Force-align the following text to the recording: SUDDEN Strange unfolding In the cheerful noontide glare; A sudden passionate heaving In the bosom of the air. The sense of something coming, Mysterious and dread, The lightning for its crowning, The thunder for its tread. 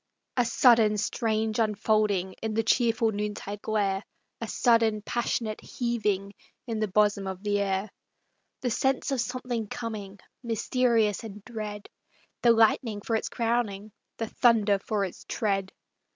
SUDDEN 0.43 0.97
Strange 0.97 1.59
unfolding 1.59 2.33
In 2.41 2.55
the 2.55 2.63
cheerful 2.63 3.11
noontide 3.11 3.61
glare; 3.61 4.03
A 4.41 4.47
sudden 4.47 5.03
passionate 5.03 5.61
heaving 5.61 6.33
In 6.65 6.79
the 6.79 6.87
bosom 6.87 7.27
of 7.27 7.43
the 7.43 7.59
air. 7.59 7.91
The 8.61 8.71
sense 8.71 9.11
of 9.11 9.21
something 9.21 9.67
coming, 9.67 10.17
Mysterious 10.41 11.23
and 11.23 11.45
dread, 11.45 11.87
The 12.41 12.49
lightning 12.51 13.01
for 13.01 13.15
its 13.15 13.29
crowning, 13.29 13.91
The 14.17 14.25
thunder 14.25 14.79
for 14.79 15.05
its 15.05 15.23
tread. 15.29 15.71